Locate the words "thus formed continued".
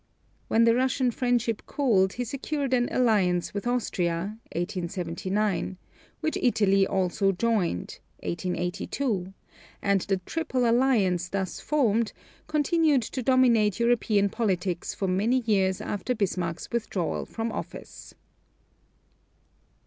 11.29-13.03